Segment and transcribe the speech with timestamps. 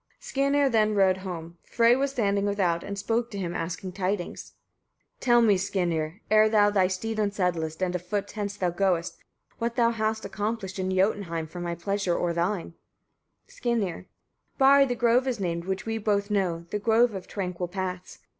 [0.19, 1.59] Skimir then rode home.
[1.61, 4.53] Frey was standing without, and spoke to him, asking tidings:
[5.19, 5.19] 40.
[5.23, 6.21] Tell me, Skirnir!
[6.31, 9.19] ere thou thy steed unsaddlest, and a foot hence thou goest,
[9.59, 12.73] what thou hast accomplished in Jotunheim, for my pleasure or thine?
[13.47, 14.07] Skirnir.
[14.57, 14.57] 41.
[14.57, 18.17] Barri the grove is named, which we both know, the grove of tranquil paths.